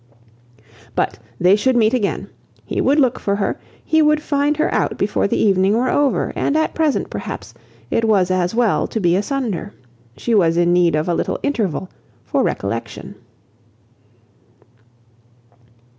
[0.95, 2.29] But "they should meet again.
[2.65, 6.33] He would look for her, he would find her out before the evening were over,
[6.35, 7.53] and at present, perhaps,
[7.91, 9.75] it was as well to be asunder.
[10.17, 11.87] She was in need of a little interval
[12.25, 13.13] for recollection."